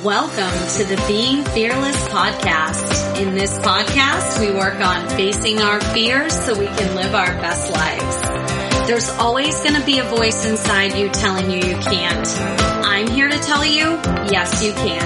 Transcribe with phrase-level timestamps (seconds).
[0.00, 3.20] Welcome to the Being Fearless podcast.
[3.20, 7.70] In this podcast, we work on facing our fears so we can live our best
[7.70, 8.88] lives.
[8.88, 12.26] There's always going to be a voice inside you telling you you can't.
[12.86, 14.00] I'm here to tell you,
[14.32, 15.04] yes, you can.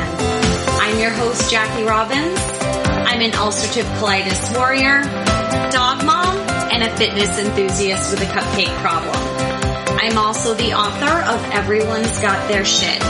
[0.81, 2.39] I'm your host, Jackie Robbins.
[2.39, 5.03] I'm an ulcerative colitis warrior,
[5.73, 6.37] dog mom,
[6.71, 9.17] and a fitness enthusiast with a cupcake problem.
[9.99, 13.03] I'm also the author of Everyone's Got Their Shit,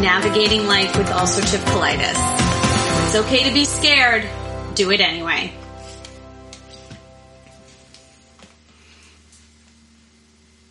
[0.00, 3.06] Navigating Life with Ulcerative Colitis.
[3.06, 4.28] It's okay to be scared.
[4.74, 5.52] Do it anyway.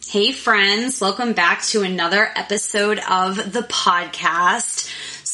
[0.08, 4.92] Hey friends, welcome back to another episode of the podcast.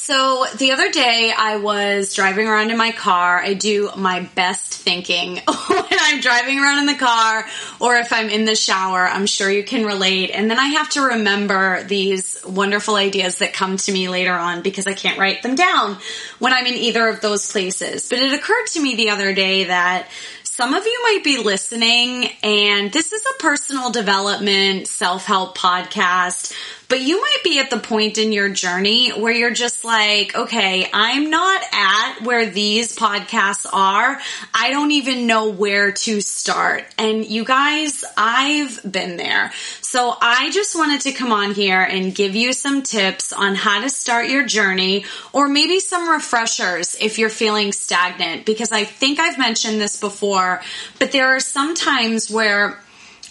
[0.09, 3.37] So the other day I was driving around in my car.
[3.37, 5.35] I do my best thinking
[5.67, 7.45] when I'm driving around in the car
[7.79, 9.05] or if I'm in the shower.
[9.05, 10.31] I'm sure you can relate.
[10.31, 14.63] And then I have to remember these wonderful ideas that come to me later on
[14.63, 15.97] because I can't write them down
[16.39, 18.09] when I'm in either of those places.
[18.09, 20.07] But it occurred to me the other day that
[20.59, 26.51] some of you might be listening and this is a personal development self-help podcast,
[26.89, 30.89] but you might be at the point in your journey where you're just like, okay,
[30.91, 34.19] I'm not at where these podcasts are.
[34.55, 36.85] I don't even know where to start.
[36.97, 39.51] And you guys, I've been there.
[39.81, 43.81] So I just wanted to come on here and give you some tips on how
[43.81, 49.19] to start your journey or maybe some refreshers if you're feeling stagnant because I think
[49.19, 50.63] I've mentioned this before,
[50.97, 52.79] but there are some times where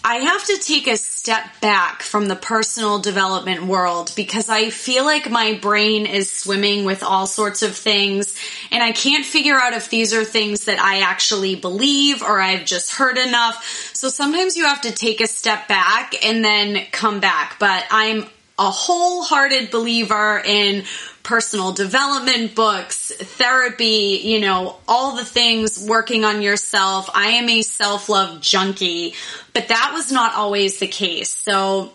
[0.03, 0.95] I have to take a
[1.29, 6.85] step back from the personal development world because I feel like my brain is swimming
[6.85, 8.35] with all sorts of things
[8.71, 12.65] and I can't figure out if these are things that I actually believe or I've
[12.65, 13.63] just heard enough.
[13.93, 17.57] So sometimes you have to take a step back and then come back.
[17.59, 18.25] But I'm
[18.59, 20.83] a wholehearted believer in
[21.23, 27.09] personal development books, therapy, you know, all the things working on yourself.
[27.13, 29.13] I am a self love junkie,
[29.53, 31.29] but that was not always the case.
[31.29, 31.93] So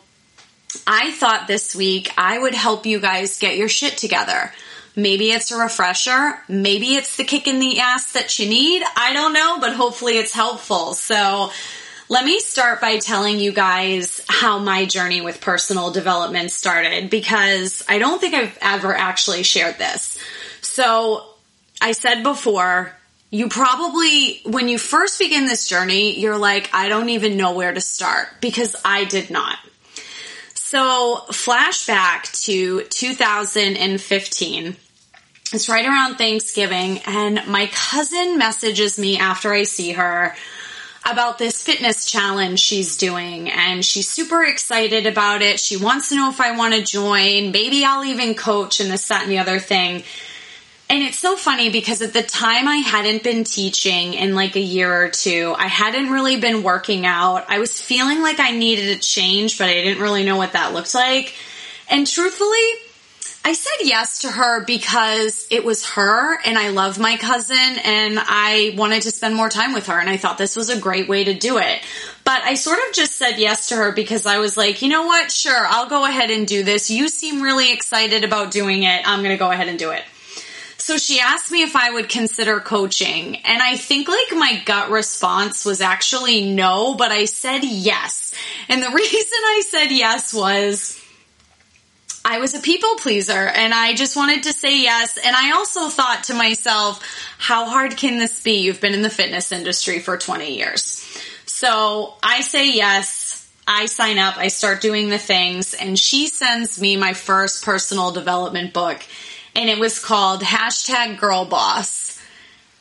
[0.87, 4.51] I thought this week I would help you guys get your shit together.
[4.97, 6.39] Maybe it's a refresher.
[6.49, 8.83] Maybe it's the kick in the ass that you need.
[8.97, 10.95] I don't know, but hopefully it's helpful.
[10.95, 11.51] So
[12.09, 17.83] let me start by telling you guys how my journey with personal development started because
[17.89, 20.19] I don't think I've ever actually shared this.
[20.61, 21.25] So
[21.81, 22.93] I said before,
[23.31, 27.73] you probably, when you first begin this journey, you're like, I don't even know where
[27.73, 29.59] to start because I did not.
[30.55, 34.77] So flashback to 2015.
[35.53, 40.35] It's right around Thanksgiving and my cousin messages me after I see her
[41.05, 45.61] about this fitness challenge she's doing and she's super excited about it.
[45.61, 47.51] She wants to know if I want to join.
[47.51, 50.03] Maybe I'll even coach and this, that, and the other thing.
[50.89, 54.61] And it's so funny because at the time I hadn't been teaching in like a
[54.61, 55.55] year or two.
[55.59, 57.47] I hadn't really been working out.
[57.49, 60.75] I was feeling like I needed a change, but I didn't really know what that
[60.75, 61.35] looked like.
[61.91, 62.59] And truthfully,
[63.47, 68.19] I said yes to her because it was her and I love my cousin and
[68.19, 71.11] I wanted to spend more time with her and I thought this was a great
[71.11, 71.81] way to do it.
[72.25, 75.05] But I sort of just said yes to her because I was like, you know
[75.05, 75.31] what?
[75.31, 76.91] Sure, I'll go ahead and do this.
[76.91, 79.07] You seem really excited about doing it.
[79.07, 80.03] I'm going to go ahead and do it.
[80.79, 83.37] So she asked me if I would consider coaching.
[83.37, 88.35] And I think like my gut response was actually no, but I said yes.
[88.71, 91.04] And the reason I said yes was,
[92.25, 95.19] I was a people pleaser and I just wanted to say yes.
[95.19, 97.03] And I also thought to myself,
[97.39, 98.63] how hard can this be?
[98.63, 101.07] You've been in the fitness industry for 20 years.
[101.45, 103.35] So I say yes.
[103.67, 108.11] I sign up, I start doing the things, and she sends me my first personal
[108.11, 109.03] development book.
[109.57, 112.21] And it was called hashtag girl boss.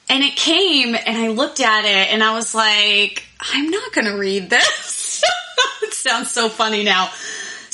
[0.10, 4.08] And it came and I looked at it and I was like, I'm not going
[4.08, 5.24] to read this.
[5.84, 7.10] it sounds so funny now.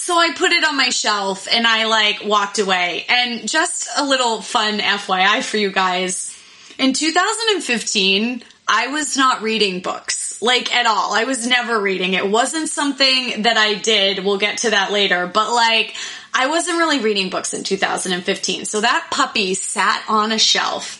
[0.09, 3.05] So I put it on my shelf and I like walked away.
[3.07, 6.35] And just a little fun FYI for you guys.
[6.79, 11.13] In 2015, I was not reading books, like at all.
[11.13, 12.15] I was never reading.
[12.15, 14.25] It wasn't something that I did.
[14.25, 15.27] We'll get to that later.
[15.27, 15.93] But like,
[16.33, 18.65] I wasn't really reading books in 2015.
[18.65, 20.95] So that puppy sat on a shelf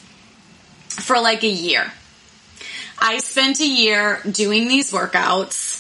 [0.90, 1.92] for like a year.
[3.00, 5.79] I spent a year doing these workouts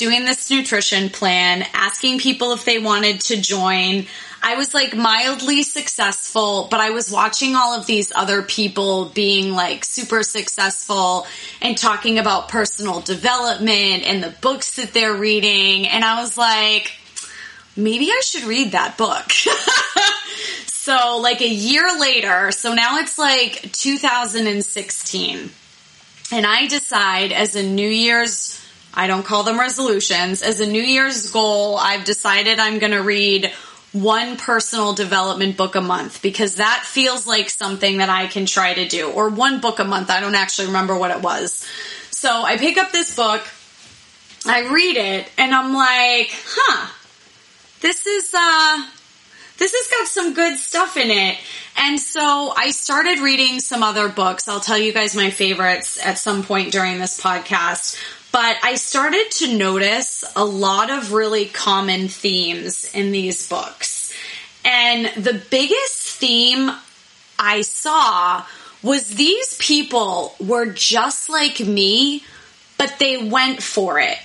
[0.00, 4.06] doing this nutrition plan, asking people if they wanted to join.
[4.42, 9.52] I was like mildly successful, but I was watching all of these other people being
[9.52, 11.26] like super successful
[11.60, 15.86] and talking about personal development and the books that they're reading.
[15.86, 16.92] And I was like,
[17.76, 19.30] maybe I should read that book.
[20.66, 25.50] so like a year later, so now it's like 2016.
[26.32, 28.59] And I decide as a New Year's,
[28.92, 33.02] I don't call them resolutions, as a New Year's goal, I've decided I'm going to
[33.02, 33.52] read
[33.92, 38.74] one personal development book a month because that feels like something that I can try
[38.74, 40.10] to do, or one book a month.
[40.10, 41.66] I don't actually remember what it was.
[42.10, 43.46] So I pick up this book,
[44.46, 46.90] I read it, and I'm like, huh,
[47.80, 48.86] this is, uh,
[49.58, 51.38] this has got some good stuff in it.
[51.76, 54.48] And so I started reading some other books.
[54.48, 57.96] I'll tell you guys my favorites at some point during this podcast.
[58.32, 64.14] But I started to notice a lot of really common themes in these books.
[64.64, 66.70] And the biggest theme
[67.38, 68.44] I saw
[68.82, 72.22] was these people were just like me,
[72.78, 74.18] but they went for it.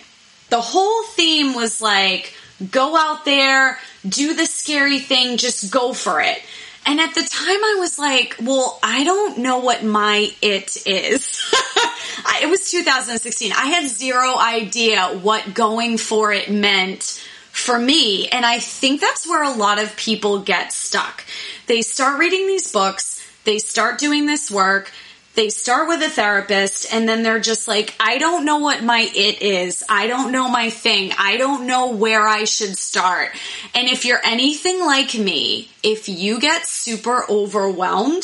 [0.50, 2.34] The whole theme was like,
[2.72, 6.42] go out there, do the scary thing, just go for it.
[6.86, 11.44] And at the time I was like, well, I don't know what my it is.
[12.42, 13.52] it was 2016.
[13.52, 18.28] I had zero idea what going for it meant for me.
[18.28, 21.24] And I think that's where a lot of people get stuck.
[21.68, 24.92] They start reading these books, they start doing this work,
[25.36, 29.10] they start with a therapist and then they're just like, I don't know what my
[29.14, 29.84] it is.
[29.90, 31.12] I don't know my thing.
[31.18, 33.32] I don't know where I should start.
[33.74, 38.24] And if you're anything like me, if you get super overwhelmed,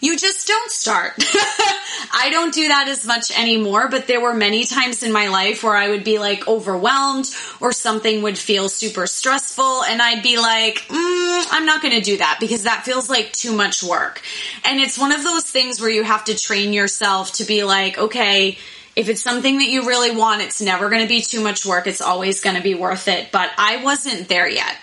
[0.00, 1.14] you just don't start.
[2.12, 5.62] I don't do that as much anymore, but there were many times in my life
[5.62, 7.30] where I would be like overwhelmed
[7.60, 12.00] or something would feel super stressful and I'd be like, mm, I'm not going to
[12.00, 14.22] do that because that feels like too much work.
[14.64, 17.98] And it's one of those things where you have to train yourself to be like,
[17.98, 18.58] okay,
[18.96, 21.86] if it's something that you really want, it's never going to be too much work.
[21.86, 23.30] It's always going to be worth it.
[23.30, 24.76] But I wasn't there yet.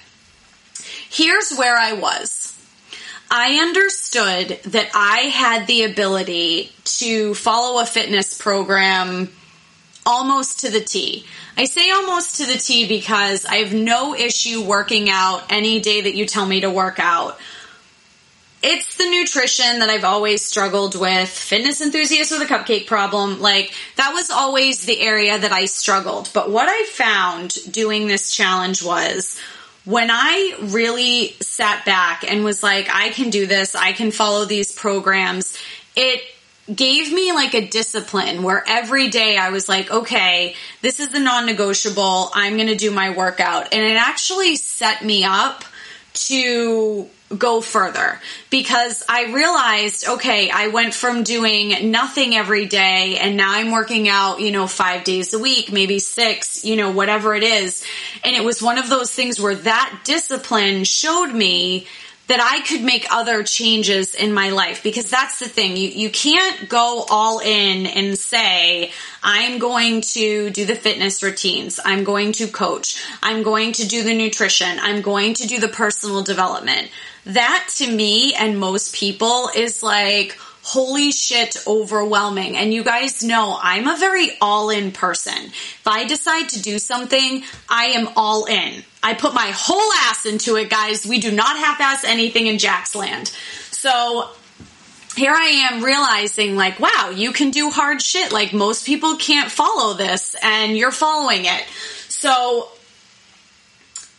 [1.09, 2.36] Here's where I was.
[3.29, 9.29] I understood that I had the ability to follow a fitness program
[10.05, 11.25] almost to the T.
[11.57, 16.01] I say almost to the T because I have no issue working out any day
[16.01, 17.37] that you tell me to work out.
[18.63, 21.29] It's the nutrition that I've always struggled with.
[21.29, 23.39] Fitness enthusiast with a cupcake problem.
[23.39, 26.31] Like, that was always the area that I struggled.
[26.33, 29.39] But what I found doing this challenge was
[29.87, 34.43] when I really sat back and was like, I can do this, I can follow
[34.43, 35.57] these programs,
[35.95, 36.21] it
[36.73, 41.19] gave me like a discipline where every day I was like, okay, this is the
[41.19, 42.29] non negotiable.
[42.33, 43.73] I'm going to do my workout.
[43.73, 45.63] And it actually set me up
[46.13, 48.19] to go further
[48.49, 54.07] because I realized, okay, I went from doing nothing every day and now I'm working
[54.07, 57.83] out, you know, five days a week, maybe six, you know, whatever it is.
[58.23, 61.87] And it was one of those things where that discipline showed me
[62.27, 65.77] that I could make other changes in my life because that's the thing.
[65.77, 68.91] You, you can't go all in and say,
[69.23, 71.79] I'm going to do the fitness routines.
[71.83, 73.01] I'm going to coach.
[73.23, 74.77] I'm going to do the nutrition.
[74.79, 76.89] I'm going to do the personal development.
[77.27, 80.37] That to me and most people is like,
[80.67, 82.57] holy shit overwhelming.
[82.57, 85.45] And you guys know I'm a very all in person.
[85.45, 88.83] If I decide to do something, I am all in.
[89.01, 91.05] I put my whole ass into it, guys.
[91.05, 93.27] We do not half ass anything in Jack's land.
[93.71, 94.29] So
[95.15, 98.31] here I am realizing like, wow, you can do hard shit.
[98.31, 101.63] Like most people can't follow this and you're following it.
[102.07, 102.69] So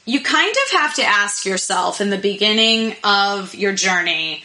[0.08, 4.42] you kind of have to ask yourself in the beginning of your journey,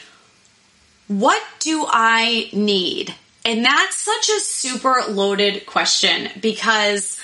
[1.07, 3.15] what do I need?
[3.45, 7.17] And that's such a super loaded question because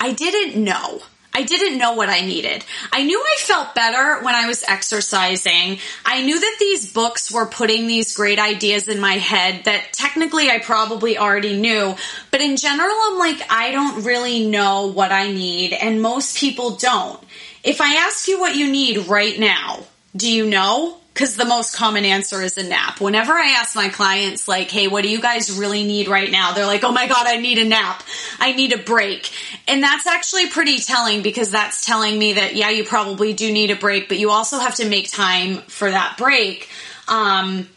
[0.00, 1.02] I didn't know.
[1.34, 2.64] I didn't know what I needed.
[2.92, 5.78] I knew I felt better when I was exercising.
[6.04, 10.50] I knew that these books were putting these great ideas in my head that technically
[10.50, 11.94] I probably already knew.
[12.30, 16.76] But in general, I'm like, I don't really know what I need, and most people
[16.76, 17.22] don't.
[17.64, 19.80] If I ask you what you need right now,
[20.14, 20.98] do you know?
[21.12, 23.00] Because the most common answer is a nap.
[23.00, 26.52] Whenever I ask my clients, like, hey, what do you guys really need right now?
[26.52, 28.02] They're like, oh my God, I need a nap.
[28.38, 29.30] I need a break.
[29.68, 33.70] And that's actually pretty telling because that's telling me that, yeah, you probably do need
[33.70, 36.68] a break, but you also have to make time for that break.
[37.08, 37.68] Um,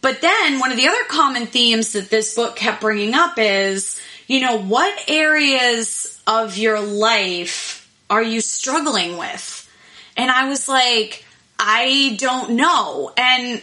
[0.00, 4.00] but then one of the other common themes that this book kept bringing up is,
[4.28, 9.68] you know, what areas of your life are you struggling with?
[10.16, 11.24] And I was like,
[11.60, 13.12] I don't know.
[13.16, 13.60] And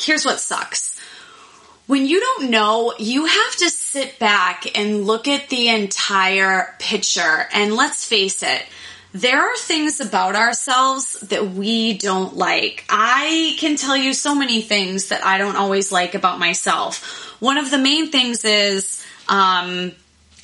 [0.00, 0.98] here's what sucks.
[1.86, 7.46] When you don't know, you have to sit back and look at the entire picture.
[7.52, 8.64] And let's face it,
[9.12, 12.86] there are things about ourselves that we don't like.
[12.88, 17.04] I can tell you so many things that I don't always like about myself.
[17.40, 19.92] One of the main things is, um,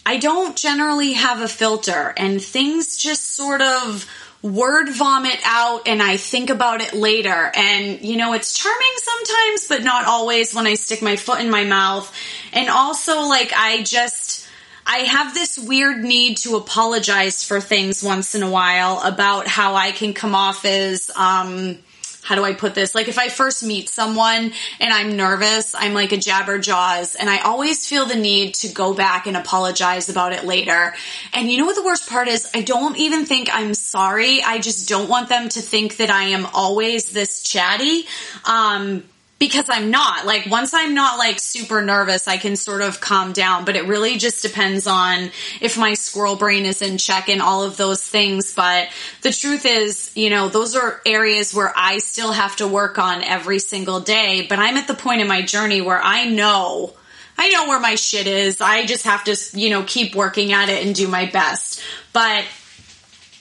[0.05, 4.07] I don't generally have a filter and things just sort of
[4.43, 7.51] word vomit out and I think about it later.
[7.55, 11.51] And, you know, it's charming sometimes, but not always when I stick my foot in
[11.51, 12.13] my mouth.
[12.53, 14.47] And also, like, I just,
[14.87, 19.75] I have this weird need to apologize for things once in a while about how
[19.75, 21.79] I can come off as, um,
[22.23, 22.95] how do I put this?
[22.95, 27.39] Like if I first meet someone and I'm nervous, I'm like a jabberjaws and I
[27.39, 30.95] always feel the need to go back and apologize about it later.
[31.33, 32.49] And you know what the worst part is?
[32.55, 34.43] I don't even think I'm sorry.
[34.43, 38.07] I just don't want them to think that I am always this chatty.
[38.45, 39.05] Um,
[39.39, 40.27] because I'm not.
[40.27, 43.87] Like once I'm not like super nervous, I can sort of calm down, but it
[43.87, 45.31] really just depends on
[45.61, 48.55] if my squirrel brain is in check and all of those things.
[48.55, 48.89] But
[49.23, 53.23] the truth is, you know, those are areas where I still have to work on
[53.23, 56.95] every single day, but I'm at the point in my journey where I know
[57.41, 58.61] I know where my shit is.
[58.61, 61.81] I just have to, you know, keep working at it and do my best.
[62.13, 62.45] But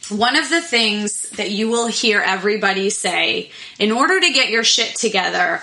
[0.09, 4.63] one of the things that you will hear everybody say in order to get your
[4.63, 5.61] shit together,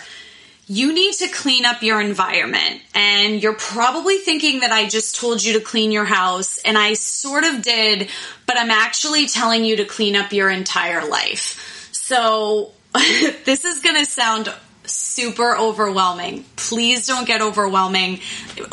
[0.66, 2.80] you need to clean up your environment.
[2.94, 6.94] And you're probably thinking that I just told you to clean your house, and I
[6.94, 8.08] sort of did,
[8.46, 11.90] but I'm actually telling you to clean up your entire life.
[11.92, 14.52] So this is going to sound
[14.84, 16.44] super overwhelming.
[16.56, 18.20] Please don't get overwhelming,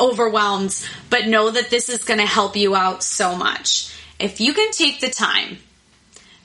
[0.00, 3.94] overwhelmed, but know that this is going to help you out so much.
[4.18, 5.58] If you can take the time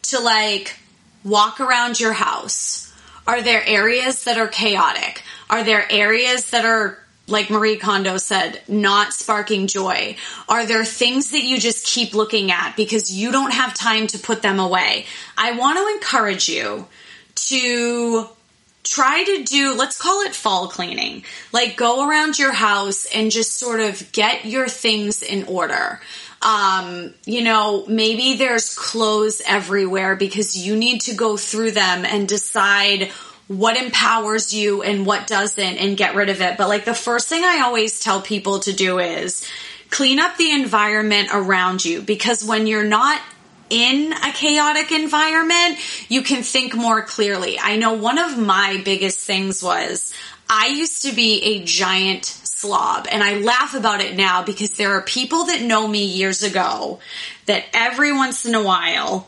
[0.04, 0.77] to like
[1.24, 2.94] walk around your house,
[3.27, 5.22] are there areas that are chaotic?
[5.50, 10.16] Are there areas that are like Marie Kondo said, not sparking joy?
[10.48, 14.20] Are there things that you just keep looking at because you don't have time to
[14.20, 15.06] put them away?
[15.38, 16.88] I want to encourage you
[17.36, 18.30] to
[18.84, 21.24] try to do, let's call it fall cleaning.
[21.51, 26.00] Like go around your house and just sort of get your things in order.
[26.42, 32.27] Um, you know, maybe there's clothes everywhere because you need to go through them and
[32.27, 33.12] decide
[33.48, 36.58] what empowers you and what doesn't and get rid of it.
[36.58, 39.48] But like the first thing I always tell people to do is
[39.89, 43.22] clean up the environment around you because when you're not
[43.70, 45.77] in a chaotic environment,
[46.10, 47.58] you can think more clearly.
[47.60, 50.13] I know one of my biggest things was
[50.50, 54.94] I used to be a giant slob and I laugh about it now because there
[54.94, 57.00] are people that know me years ago
[57.46, 59.27] that every once in a while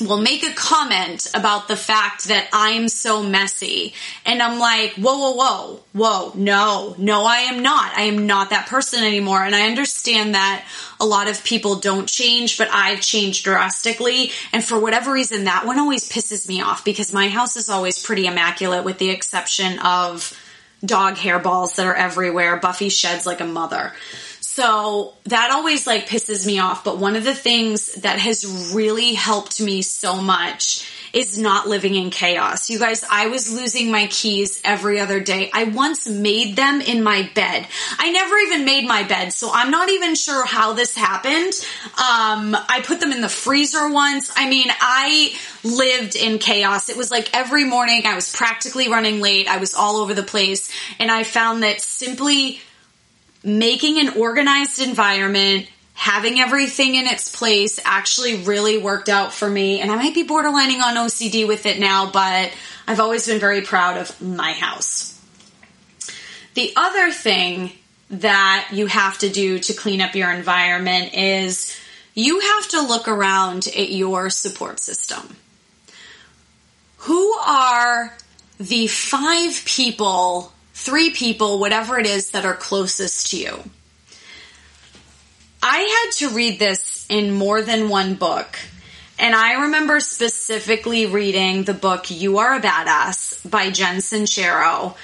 [0.00, 3.94] will make a comment about the fact that I'm so messy.
[4.24, 7.92] And I'm like, whoa, whoa, whoa, whoa, no, no, I am not.
[7.96, 9.44] I am not that person anymore.
[9.44, 10.64] And I understand that
[11.00, 14.32] a lot of people don't change, but I've changed drastically.
[14.52, 18.02] And for whatever reason, that one always pisses me off because my house is always
[18.02, 20.38] pretty immaculate with the exception of
[20.84, 22.56] dog hairballs that are everywhere.
[22.56, 23.92] Buffy sheds like a mother.
[24.54, 26.84] So that always like pisses me off.
[26.84, 31.94] But one of the things that has really helped me so much is not living
[31.94, 32.68] in chaos.
[32.68, 35.50] You guys, I was losing my keys every other day.
[35.54, 37.66] I once made them in my bed.
[37.98, 41.54] I never even made my bed, so I'm not even sure how this happened.
[41.96, 44.30] Um, I put them in the freezer once.
[44.36, 46.90] I mean, I lived in chaos.
[46.90, 49.48] It was like every morning I was practically running late.
[49.48, 50.70] I was all over the place.
[50.98, 52.60] And I found that simply
[53.44, 59.80] making an organized environment, having everything in its place actually really worked out for me.
[59.80, 62.52] And I might be borderlining on OCD with it now, but
[62.86, 65.20] I've always been very proud of my house.
[66.54, 67.72] The other thing
[68.10, 71.78] that you have to do to clean up your environment is
[72.14, 75.36] you have to look around at your support system.
[76.98, 78.14] Who are
[78.60, 83.62] the five people three people, whatever it is that are closest to you.
[85.62, 88.58] I had to read this in more than one book.
[89.18, 94.96] And I remember specifically reading the book You Are a Badass by Jen Sincero.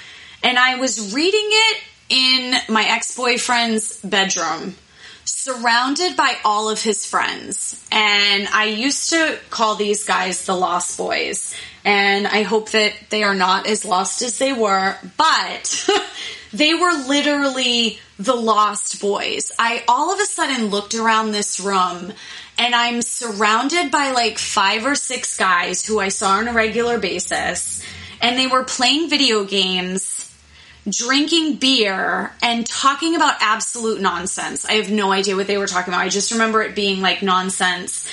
[0.43, 4.75] And I was reading it in my ex boyfriend's bedroom,
[5.49, 7.83] surrounded by all of his friends.
[7.91, 13.23] And I used to call these guys the Lost Boys and I hope that they
[13.23, 15.89] are not as lost as they were, but
[16.53, 19.51] they were literally the lost boys.
[19.57, 22.11] I all of a sudden looked around this room
[22.57, 26.99] and I'm surrounded by like five or six guys who I saw on a regular
[26.99, 27.81] basis
[28.21, 30.08] and they were playing video games,
[30.91, 34.65] drinking beer and talking about absolute nonsense.
[34.65, 36.03] I have no idea what they were talking about.
[36.03, 38.09] I just remember it being like nonsense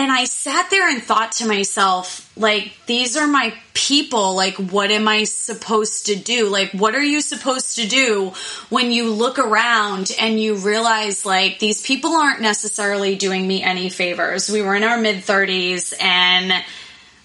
[0.00, 4.34] and I sat there and thought to myself, like, these are my people.
[4.34, 6.48] Like, what am I supposed to do?
[6.48, 8.32] Like, what are you supposed to do
[8.70, 13.90] when you look around and you realize, like, these people aren't necessarily doing me any
[13.90, 14.48] favors?
[14.48, 16.64] We were in our mid 30s and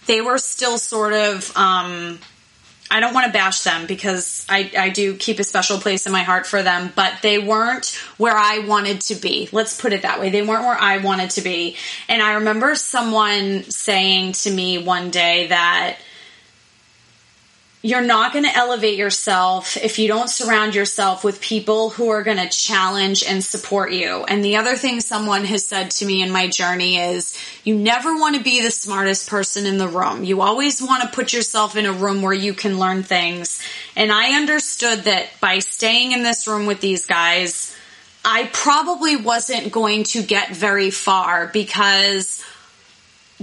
[0.08, 2.20] they were still sort of, um,
[2.96, 6.14] I don't want to bash them because I, I do keep a special place in
[6.14, 9.50] my heart for them, but they weren't where I wanted to be.
[9.52, 10.30] Let's put it that way.
[10.30, 11.76] They weren't where I wanted to be.
[12.08, 15.98] And I remember someone saying to me one day that
[17.86, 22.24] you're not going to elevate yourself if you don't surround yourself with people who are
[22.24, 24.24] going to challenge and support you.
[24.24, 28.16] And the other thing someone has said to me in my journey is you never
[28.16, 30.24] want to be the smartest person in the room.
[30.24, 33.62] You always want to put yourself in a room where you can learn things.
[33.96, 37.78] And I understood that by staying in this room with these guys,
[38.24, 42.44] I probably wasn't going to get very far because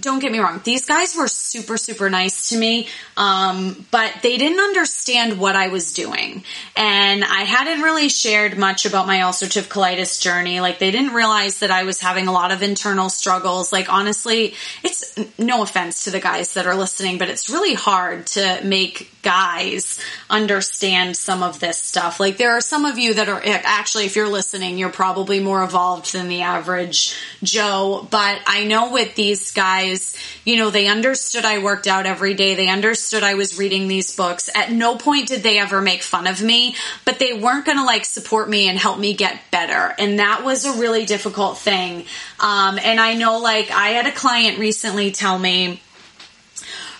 [0.00, 4.38] don't get me wrong, these guys were super, super nice to me, um, but they
[4.38, 6.44] didn't understand what I was doing.
[6.74, 10.60] And I hadn't really shared much about my ulcerative colitis journey.
[10.60, 13.70] Like, they didn't realize that I was having a lot of internal struggles.
[13.70, 18.26] Like, honestly, it's no offense to the guys that are listening, but it's really hard
[18.28, 22.18] to make guys understand some of this stuff.
[22.18, 25.62] Like, there are some of you that are actually, if you're listening, you're probably more
[25.62, 28.08] evolved than the average Joe.
[28.10, 32.34] But I know with these guys, guys, you know, they understood I worked out every
[32.34, 32.54] day.
[32.54, 34.48] They understood I was reading these books.
[34.54, 37.84] At no point did they ever make fun of me, but they weren't going to
[37.84, 39.94] like support me and help me get better.
[39.98, 42.04] And that was a really difficult thing.
[42.40, 45.80] Um, and I know like I had a client recently tell me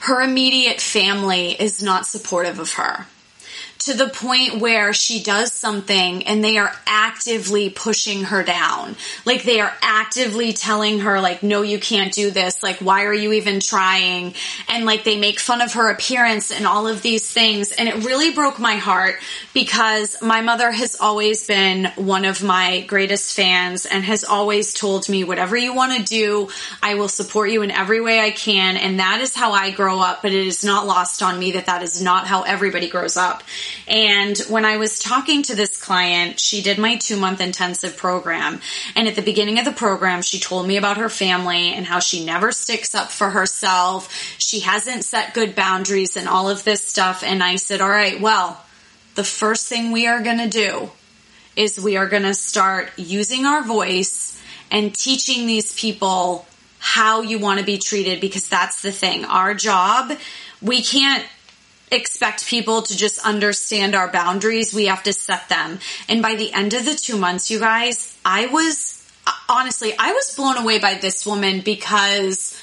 [0.00, 3.06] her immediate family is not supportive of her
[3.86, 8.96] to the point where she does something and they are actively pushing her down.
[9.24, 12.62] Like they are actively telling her like, no, you can't do this.
[12.62, 14.34] Like, why are you even trying?
[14.68, 17.72] And like they make fun of her appearance and all of these things.
[17.72, 19.16] And it really broke my heart
[19.54, 25.08] because my mother has always been one of my greatest fans and has always told
[25.08, 26.48] me, whatever you want to do,
[26.82, 28.76] I will support you in every way I can.
[28.76, 31.66] And that is how I grow up, but it is not lost on me that
[31.66, 33.42] that is not how everybody grows up.
[33.86, 38.60] And when I was talking to this client, she did my two month intensive program.
[38.94, 41.98] And at the beginning of the program, she told me about her family and how
[41.98, 44.12] she never sticks up for herself.
[44.38, 47.22] She hasn't set good boundaries and all of this stuff.
[47.22, 48.64] And I said, all right, well,
[49.14, 50.90] the first thing we are going to do
[51.56, 56.46] is we are going to start using our voice and teaching these people
[56.78, 59.24] how you want to be treated because that's the thing.
[59.24, 60.18] Our job,
[60.60, 61.24] we can't
[61.92, 64.74] expect people to just understand our boundaries.
[64.74, 65.78] We have to set them.
[66.08, 68.98] And by the end of the two months, you guys, I was
[69.48, 72.60] honestly, I was blown away by this woman because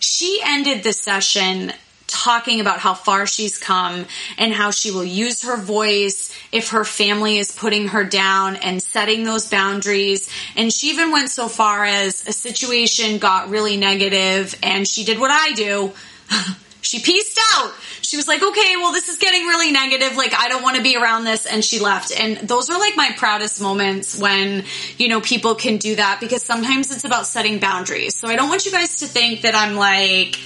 [0.00, 1.72] she ended the session
[2.06, 4.06] talking about how far she's come
[4.38, 8.82] and how she will use her voice if her family is putting her down and
[8.82, 10.30] setting those boundaries.
[10.56, 15.20] And she even went so far as a situation got really negative and she did
[15.20, 15.92] what I do.
[16.80, 17.72] she pieced out.
[18.02, 20.16] She was like, okay, well, this is getting really negative.
[20.16, 21.46] Like, I don't want to be around this.
[21.46, 22.12] And she left.
[22.18, 24.64] And those are like my proudest moments when,
[24.96, 28.14] you know, people can do that because sometimes it's about setting boundaries.
[28.14, 30.38] So I don't want you guys to think that I'm like,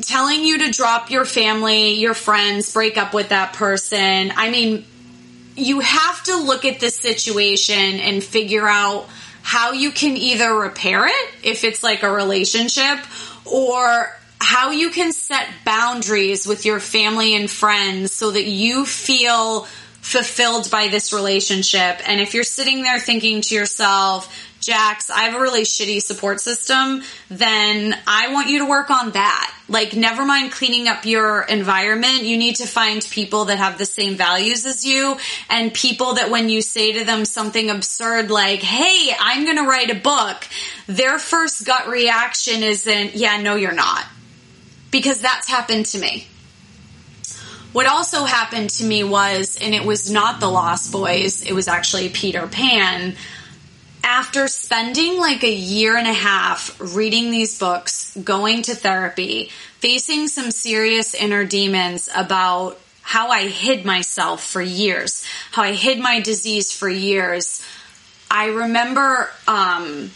[0.00, 4.32] telling you to drop your family, your friends, break up with that person.
[4.34, 4.84] I mean,
[5.54, 9.06] you have to look at the situation and figure out
[9.42, 12.98] how you can either repair it if it's like a relationship
[13.44, 14.08] or
[14.42, 19.66] how you can set boundaries with your family and friends so that you feel
[20.00, 22.00] fulfilled by this relationship.
[22.08, 26.40] And if you're sitting there thinking to yourself, Jax, I have a really shitty support
[26.40, 29.54] system, then I want you to work on that.
[29.68, 32.24] Like, never mind cleaning up your environment.
[32.24, 35.16] You need to find people that have the same values as you
[35.48, 39.68] and people that when you say to them something absurd like, Hey, I'm going to
[39.68, 40.46] write a book,
[40.86, 44.04] their first gut reaction isn't, Yeah, no, you're not
[44.92, 46.28] because that's happened to me.
[47.72, 51.66] What also happened to me was, and it was not the Lost Boys, it was
[51.66, 53.16] actually Peter Pan.
[54.04, 60.28] After spending like a year and a half reading these books, going to therapy, facing
[60.28, 66.20] some serious inner demons about how I hid myself for years, how I hid my
[66.20, 67.66] disease for years,
[68.30, 70.10] I remember um,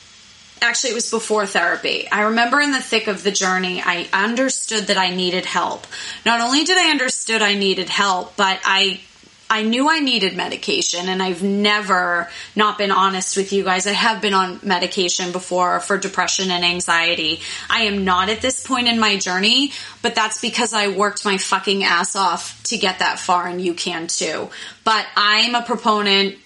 [0.63, 2.09] actually it was before therapy.
[2.11, 5.87] I remember in the thick of the journey, I understood that I needed help.
[6.25, 9.01] Not only did I understood I needed help, but I
[9.49, 13.87] I knew I needed medication and I've never not been honest with you guys.
[13.87, 17.41] I have been on medication before for depression and anxiety.
[17.71, 19.71] I am not at this point in my journey,
[20.03, 23.73] but that's because I worked my fucking ass off to get that far and you
[23.73, 24.51] can too.
[24.83, 26.37] But I'm a proponent.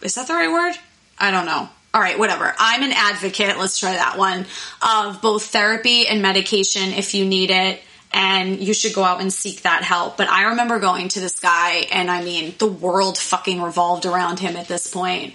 [0.00, 0.76] Is that the right word?
[1.18, 1.68] I don't know.
[1.96, 2.54] All right, whatever.
[2.58, 3.56] I'm an advocate.
[3.56, 4.44] Let's try that one
[4.82, 7.80] of both therapy and medication if you need it
[8.12, 10.18] and you should go out and seek that help.
[10.18, 14.40] But I remember going to this guy, and I mean, the world fucking revolved around
[14.40, 15.32] him at this point.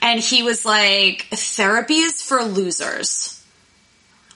[0.00, 3.44] And he was like, therapy is for losers.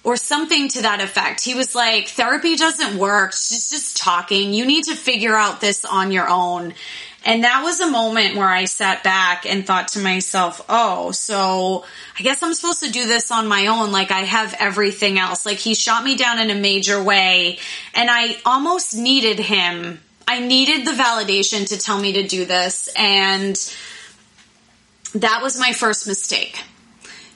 [0.03, 1.45] Or something to that effect.
[1.45, 3.33] He was like, therapy doesn't work.
[3.33, 4.53] She's just talking.
[4.53, 6.75] You need to figure out this on your own.
[7.25, 11.85] And that was a moment where I sat back and thought to myself, oh, so
[12.19, 13.93] I guess I'm supposed to do this on my own.
[13.93, 15.45] Like I have everything else.
[15.45, 17.59] Like he shot me down in a major way
[17.95, 20.01] and I almost needed him.
[20.27, 22.89] I needed the validation to tell me to do this.
[22.97, 23.55] And
[25.15, 26.63] that was my first mistake.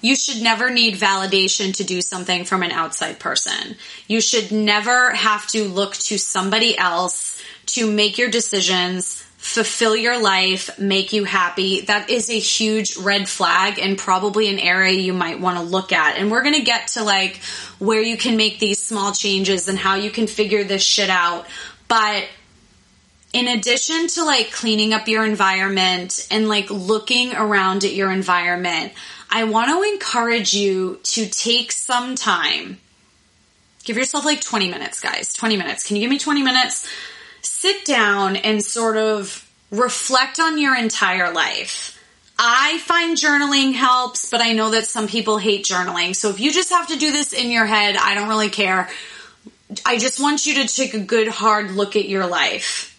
[0.01, 3.77] You should never need validation to do something from an outside person.
[4.07, 10.19] You should never have to look to somebody else to make your decisions, fulfill your
[10.19, 15.13] life, make you happy, that is a huge red flag and probably an area you
[15.13, 16.17] might want to look at.
[16.17, 17.43] And we're going to get to like
[17.79, 21.47] where you can make these small changes and how you can figure this shit out.
[21.89, 22.25] But
[23.35, 28.95] in addition to like cleaning up your environment and like looking around at your environment,
[29.29, 32.79] I want to encourage you to take some time.
[33.85, 35.35] Give yourself like 20 minutes, guys.
[35.35, 35.87] 20 minutes.
[35.87, 36.89] Can you give me 20 minutes?
[37.45, 41.91] Sit down and sort of reflect on your entire life.
[42.39, 46.17] I find journaling helps, but I know that some people hate journaling.
[46.17, 48.89] So if you just have to do this in your head, I don't really care.
[49.87, 52.91] I just want you to take a good hard look at your life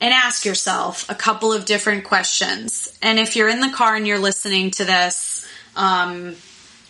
[0.00, 2.96] and ask yourself a couple of different questions.
[3.02, 5.46] And if you're in the car and you're listening to this,
[5.76, 6.34] um,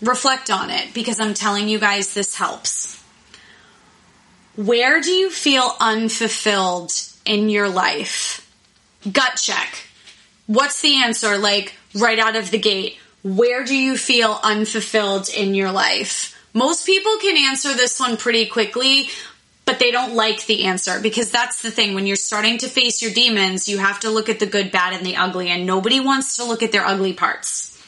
[0.00, 3.01] reflect on it because I'm telling you guys this helps.
[4.56, 6.92] Where do you feel unfulfilled
[7.24, 8.50] in your life?
[9.10, 9.86] Gut check.
[10.46, 11.38] What's the answer?
[11.38, 12.98] Like right out of the gate.
[13.22, 16.38] Where do you feel unfulfilled in your life?
[16.52, 19.08] Most people can answer this one pretty quickly,
[19.64, 21.94] but they don't like the answer because that's the thing.
[21.94, 24.92] When you're starting to face your demons, you have to look at the good, bad,
[24.92, 27.82] and the ugly, and nobody wants to look at their ugly parts.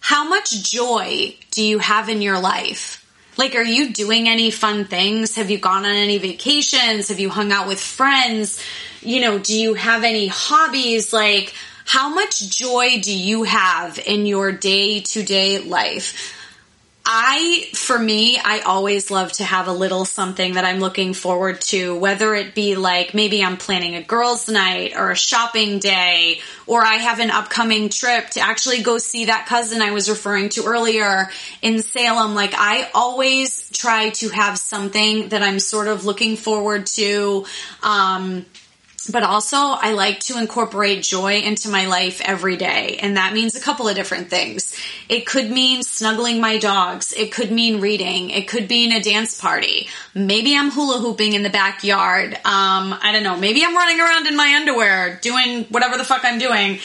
[0.00, 2.99] How much joy do you have in your life?
[3.36, 5.36] Like, are you doing any fun things?
[5.36, 7.08] Have you gone on any vacations?
[7.08, 8.62] Have you hung out with friends?
[9.00, 11.12] You know, do you have any hobbies?
[11.12, 11.54] Like,
[11.86, 16.36] how much joy do you have in your day to day life?
[17.12, 21.60] I, for me, I always love to have a little something that I'm looking forward
[21.62, 26.40] to, whether it be like maybe I'm planning a girls' night or a shopping day,
[26.68, 30.50] or I have an upcoming trip to actually go see that cousin I was referring
[30.50, 31.28] to earlier
[31.62, 32.36] in Salem.
[32.36, 37.44] Like, I always try to have something that I'm sort of looking forward to.
[37.82, 38.46] Um,
[39.08, 42.98] but also I like to incorporate joy into my life every day.
[43.00, 44.76] And that means a couple of different things.
[45.08, 47.12] It could mean snuggling my dogs.
[47.12, 48.30] It could mean reading.
[48.30, 49.88] It could be in a dance party.
[50.14, 52.34] Maybe I'm hula hooping in the backyard.
[52.34, 53.36] Um, I don't know.
[53.36, 56.80] Maybe I'm running around in my underwear doing whatever the fuck I'm doing.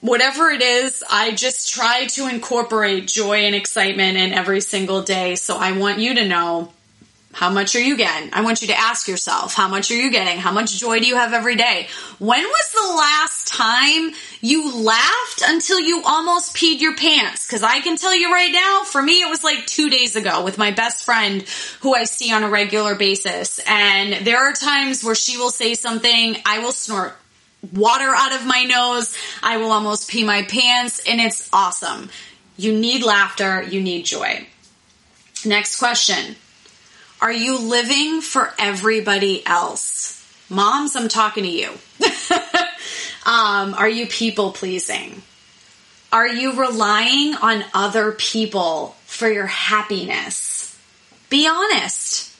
[0.00, 5.34] Whatever it is, I just try to incorporate joy and excitement in every single day.
[5.36, 6.72] So I want you to know
[7.36, 8.32] how much are you getting?
[8.32, 10.38] I want you to ask yourself, how much are you getting?
[10.38, 11.86] How much joy do you have every day?
[12.18, 17.46] When was the last time you laughed until you almost peed your pants?
[17.46, 20.44] Cause I can tell you right now, for me, it was like two days ago
[20.44, 21.42] with my best friend
[21.80, 23.60] who I see on a regular basis.
[23.68, 27.12] And there are times where she will say something, I will snort
[27.70, 29.14] water out of my nose.
[29.42, 32.08] I will almost pee my pants and it's awesome.
[32.56, 33.60] You need laughter.
[33.60, 34.46] You need joy.
[35.44, 36.36] Next question.
[37.20, 40.22] Are you living for everybody else?
[40.48, 41.68] Moms, I'm talking to you.
[43.26, 45.22] um, are you people pleasing?
[46.12, 50.78] Are you relying on other people for your happiness?
[51.30, 52.32] Be honest.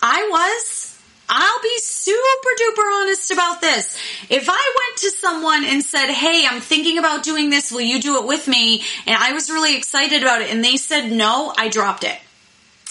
[0.00, 0.98] I was.
[1.28, 3.96] I'll be super duper honest about this.
[4.28, 7.72] If I went to someone and said, Hey, I'm thinking about doing this.
[7.72, 8.82] Will you do it with me?
[9.06, 12.18] And I was really excited about it and they said no, I dropped it.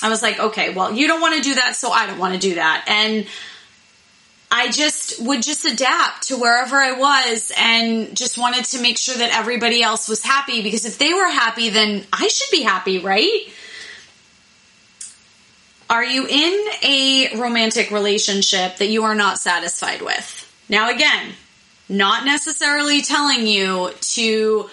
[0.01, 2.33] I was like, okay, well, you don't want to do that, so I don't want
[2.33, 2.85] to do that.
[2.87, 3.27] And
[4.49, 9.15] I just would just adapt to wherever I was and just wanted to make sure
[9.15, 12.99] that everybody else was happy because if they were happy, then I should be happy,
[12.99, 13.47] right?
[15.89, 20.37] Are you in a romantic relationship that you are not satisfied with?
[20.67, 21.33] Now, again,
[21.87, 24.69] not necessarily telling you to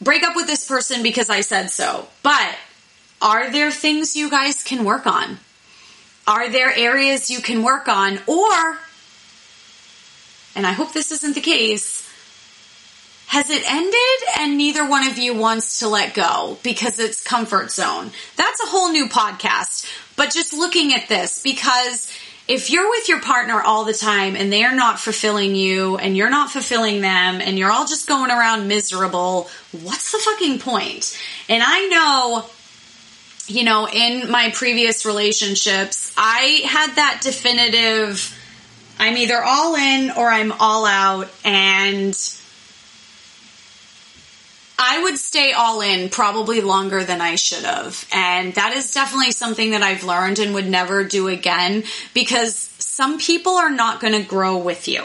[0.00, 2.56] break up with this person because I said so, but
[3.22, 5.38] are there things you guys can work on?
[6.26, 8.18] Are there areas you can work on?
[8.26, 8.78] Or,
[10.54, 12.08] and I hope this isn't the case,
[13.28, 17.70] has it ended and neither one of you wants to let go because it's comfort
[17.70, 18.10] zone?
[18.36, 19.86] That's a whole new podcast.
[20.16, 22.12] But just looking at this, because
[22.48, 26.30] if you're with your partner all the time and they're not fulfilling you and you're
[26.30, 29.48] not fulfilling them and you're all just going around miserable,
[29.82, 31.16] what's the fucking point?
[31.48, 32.50] And I know
[33.50, 38.36] you know, in my previous relationships, I had that definitive
[39.00, 42.14] I'm either all in or I'm all out and
[44.78, 48.06] I would stay all in probably longer than I should have.
[48.12, 53.16] And that is definitely something that I've learned and would never do again because some
[53.16, 55.04] people are not going to grow with you.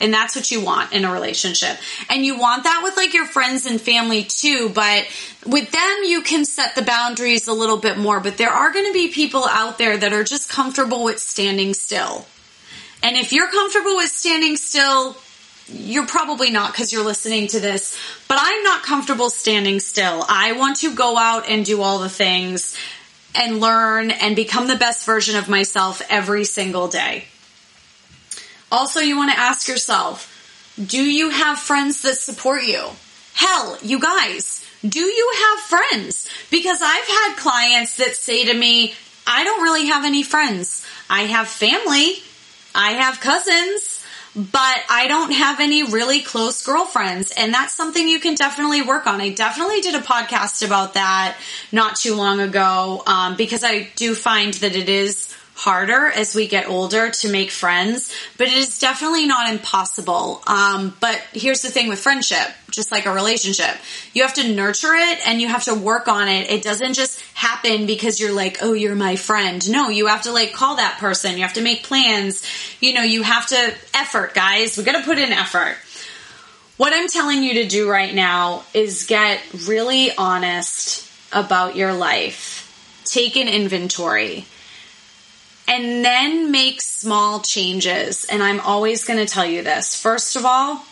[0.00, 1.78] And that's what you want in a relationship.
[2.10, 5.06] And you want that with like your friends and family too, but
[5.46, 8.86] with them you can set the boundaries a little bit more, but there are going
[8.86, 12.26] to be people out there that are just comfortable with standing still.
[13.02, 15.16] And if you're comfortable with standing still,
[15.68, 20.24] you're probably not because you're listening to this, but I'm not comfortable standing still.
[20.28, 22.76] I want to go out and do all the things
[23.34, 27.24] and learn and become the best version of myself every single day.
[28.70, 30.32] Also, you want to ask yourself,
[30.84, 32.84] do you have friends that support you?
[33.34, 36.28] Hell, you guys, do you have friends?
[36.50, 38.94] Because I've had clients that say to me,
[39.26, 40.86] I don't really have any friends.
[41.10, 42.14] I have family.
[42.74, 47.32] I have cousins, but I don't have any really close girlfriends.
[47.36, 49.20] And that's something you can definitely work on.
[49.20, 51.36] I definitely did a podcast about that
[51.72, 56.46] not too long ago um, because I do find that it is harder as we
[56.46, 60.42] get older to make friends, but it is definitely not impossible.
[60.46, 63.74] Um, but here's the thing with friendship, just like a relationship,
[64.12, 66.50] you have to nurture it and you have to work on it.
[66.50, 69.68] It doesn't just happen because you're like, oh, you're my friend.
[69.70, 71.36] No, you have to like call that person.
[71.36, 72.46] You have to make plans.
[72.80, 74.76] You know, you have to effort, guys.
[74.76, 75.78] We got to put in effort.
[76.76, 83.02] What I'm telling you to do right now is get really honest about your life.
[83.06, 84.44] Take an inventory
[85.68, 88.24] and then make small changes.
[88.24, 90.00] And I'm always going to tell you this.
[90.00, 90.84] First of all,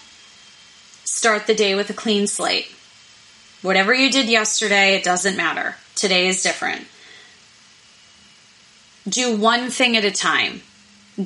[1.05, 2.67] start the day with a clean slate.
[3.63, 5.77] Whatever you did yesterday, it doesn't matter.
[5.95, 6.87] Today is different.
[9.09, 10.63] Do one thing at a time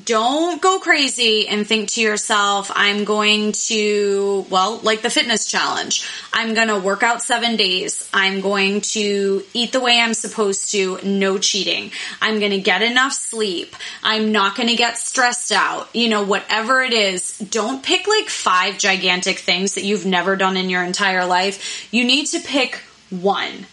[0.04, 6.06] don't go crazy and think to yourself, I'm going to, well, like the fitness challenge.
[6.32, 8.08] I'm going to work out seven days.
[8.12, 10.98] I'm going to eat the way I'm supposed to.
[11.02, 11.90] No cheating.
[12.20, 13.74] I'm going to get enough sleep.
[14.02, 15.88] I'm not going to get stressed out.
[15.94, 20.58] You know, whatever it is, don't pick like five gigantic things that you've never done
[20.58, 21.88] in your entire life.
[21.90, 22.76] You need to pick
[23.08, 23.66] one.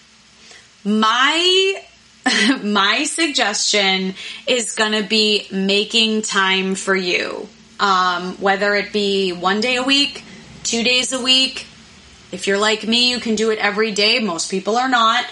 [0.85, 1.83] My
[2.63, 4.15] my suggestion
[4.47, 7.47] is going to be making time for you.
[7.79, 10.23] Um, whether it be one day a week,
[10.63, 11.67] two days a week.
[12.31, 14.19] If you're like me, you can do it every day.
[14.19, 15.25] Most people are not.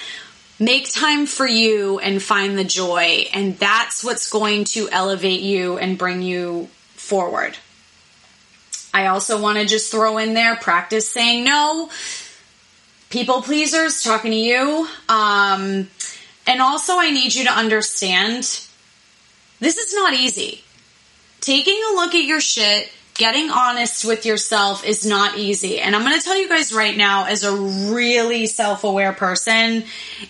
[0.59, 3.25] Make time for you and find the joy.
[3.33, 7.57] And that's what's going to elevate you and bring you forward.
[8.93, 11.89] I also want to just throw in there practice saying no.
[13.09, 14.87] People pleasers talking to you.
[15.09, 15.89] Um,
[16.45, 18.41] and also, I need you to understand
[19.59, 20.63] this is not easy.
[21.39, 25.79] Taking a look at your shit, getting honest with yourself is not easy.
[25.79, 27.55] And I'm going to tell you guys right now, as a
[27.93, 29.83] really self aware person,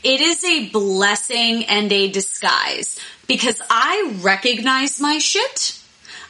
[0.03, 5.79] it is a blessing and a disguise because I recognize my shit.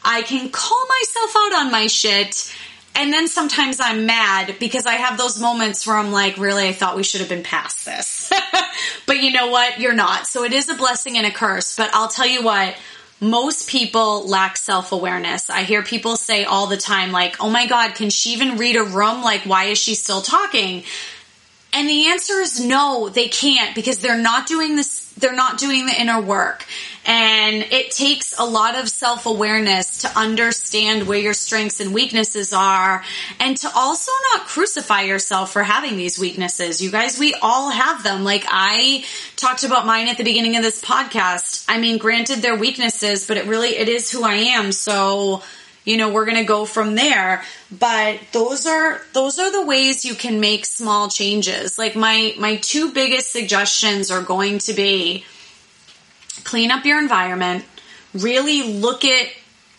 [0.06, 2.54] I can call myself out on my shit
[2.96, 6.74] and then sometimes I'm mad because I have those moments where I'm like, really, I
[6.74, 8.32] thought we should have been past this.
[9.08, 9.80] but you know what?
[9.80, 10.28] You're not.
[10.28, 11.76] So it is a blessing and a curse.
[11.76, 12.76] But I'll tell you what,
[13.20, 15.50] most people lack self awareness.
[15.50, 18.76] I hear people say all the time, like, oh my God, can she even read
[18.76, 19.24] a room?
[19.24, 20.84] Like, why is she still talking?
[21.74, 25.88] And the answer is no, they can't because they're not doing this, they're not doing
[25.88, 26.66] the inner work.
[27.06, 32.54] And it takes a lot of self awareness to understand where your strengths and weaknesses
[32.54, 33.04] are
[33.40, 36.82] and to also not crucify yourself for having these weaknesses.
[36.82, 38.24] You guys, we all have them.
[38.24, 39.04] Like I
[39.36, 41.66] talked about mine at the beginning of this podcast.
[41.68, 44.72] I mean, granted they're weaknesses, but it really, it is who I am.
[44.72, 45.44] So,
[45.86, 50.06] you know we're going to go from there but those are those are the ways
[50.06, 55.26] you can make small changes like my my two biggest suggestions are going to be
[56.44, 57.66] clean up your environment
[58.14, 59.28] really look at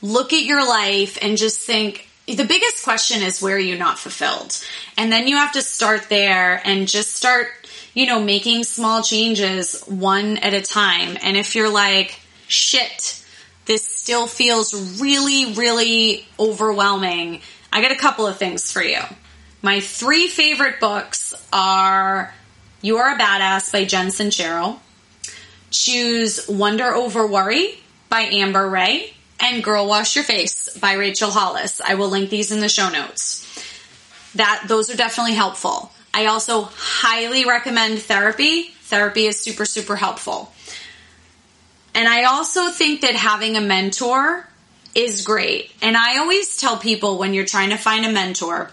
[0.03, 3.99] look at your life and just think the biggest question is where are you not
[3.99, 4.59] fulfilled?
[4.97, 7.49] And then you have to start there and just start,
[7.93, 11.19] you know, making small changes one at a time.
[11.23, 13.23] And if you're like, shit,
[13.67, 19.01] this still feels really, really overwhelming, I got a couple of things for you.
[19.61, 22.33] My three favorite books are
[22.81, 24.79] You Are a Badass by Jen Sincero,
[25.75, 31.81] Choose Wonder Over Worry by Amber Rae and Girl Wash Your Face by Rachel Hollis.
[31.81, 33.41] I will link these in the show notes.
[34.37, 35.91] That those are definitely helpful.
[36.15, 38.71] I also highly recommend therapy.
[38.83, 40.53] Therapy is super super helpful.
[41.93, 44.49] And I also think that having a mentor
[44.95, 45.73] is great.
[45.83, 48.71] And I always tell people when you're trying to find a mentor,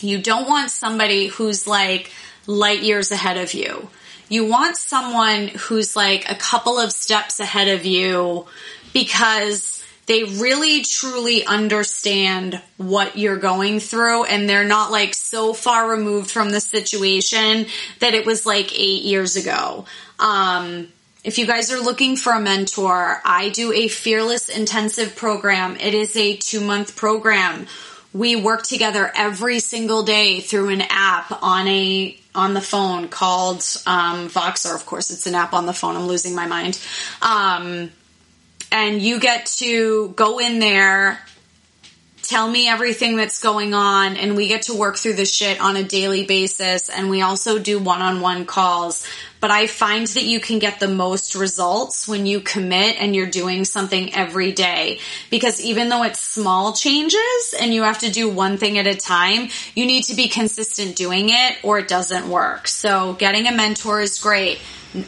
[0.00, 2.12] you don't want somebody who's like
[2.46, 3.90] light years ahead of you.
[4.32, 8.46] You want someone who's like a couple of steps ahead of you
[8.94, 15.86] because they really truly understand what you're going through and they're not like so far
[15.90, 17.66] removed from the situation
[17.98, 19.84] that it was like eight years ago.
[20.18, 20.88] Um,
[21.24, 25.76] if you guys are looking for a mentor, I do a fearless intensive program.
[25.76, 27.66] It is a two month program.
[28.14, 33.64] We work together every single day through an app on a on the phone called
[33.86, 34.74] um, Voxer.
[34.74, 35.96] Of course, it's an app on the phone.
[35.96, 36.80] I'm losing my mind.
[37.20, 37.90] Um,
[38.70, 41.20] and you get to go in there
[42.22, 45.76] tell me everything that's going on and we get to work through the shit on
[45.76, 49.06] a daily basis and we also do one-on-one calls
[49.42, 53.26] but i find that you can get the most results when you commit and you're
[53.26, 55.00] doing something every day.
[55.30, 58.94] Because even though it's small changes and you have to do one thing at a
[58.94, 62.68] time you need to be consistent doing it or it doesn't work.
[62.68, 64.60] So getting a mentor is great.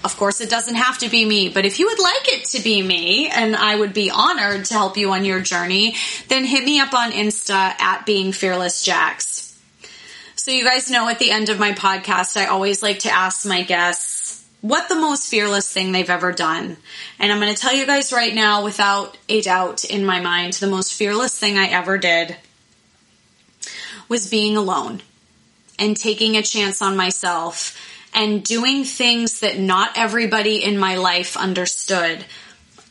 [0.02, 2.62] Of course, it doesn't have to be me, but if you would like it to
[2.62, 5.94] be me and I would be honored to help you on your journey,
[6.28, 9.44] then hit me up on Insta at being fearless Jax.
[10.36, 13.46] So you guys know at the end of my podcast, I always like to ask
[13.46, 14.13] my guests
[14.64, 16.78] what the most fearless thing they've ever done.
[17.18, 20.54] And I'm going to tell you guys right now, without a doubt in my mind,
[20.54, 22.34] the most fearless thing I ever did
[24.08, 25.02] was being alone
[25.78, 27.78] and taking a chance on myself
[28.14, 32.24] and doing things that not everybody in my life understood.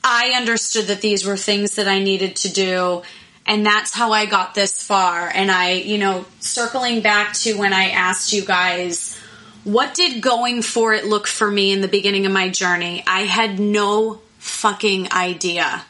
[0.04, 3.02] I understood that these were things that I needed to do.
[3.48, 5.28] And that's how I got this far.
[5.28, 9.20] And I, you know, circling back to when I asked you guys,
[9.64, 13.04] what did going for it look for me in the beginning of my journey?
[13.08, 15.86] I had no fucking idea.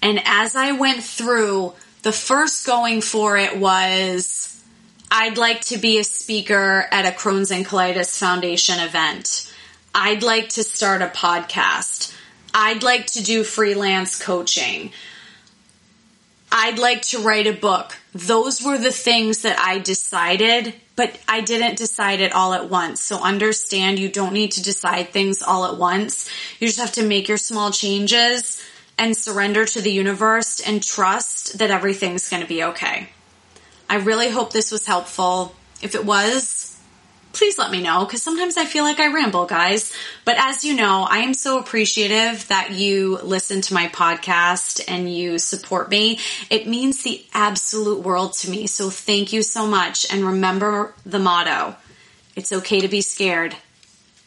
[0.00, 4.60] And as I went through, the first going for it was
[5.10, 9.52] I'd like to be a speaker at a Crohn's and Colitis Foundation event.
[9.94, 12.16] I'd like to start a podcast.
[12.54, 14.90] I'd like to do freelance coaching.
[16.50, 17.96] I'd like to write a book.
[18.14, 23.00] Those were the things that I decided, but I didn't decide it all at once.
[23.00, 26.28] So understand you don't need to decide things all at once.
[26.60, 28.62] You just have to make your small changes
[28.98, 33.08] and surrender to the universe and trust that everything's going to be okay.
[33.88, 35.54] I really hope this was helpful.
[35.80, 36.71] If it was,
[37.32, 39.92] please let me know because sometimes I feel like I ramble, guys.
[40.24, 45.12] But as you know, I am so appreciative that you listen to my podcast and
[45.12, 46.18] you support me.
[46.50, 48.66] It means the absolute world to me.
[48.66, 50.06] So thank you so much.
[50.12, 51.76] And remember the motto
[52.34, 53.54] it's okay to be scared,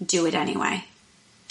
[0.03, 0.83] do it anyway.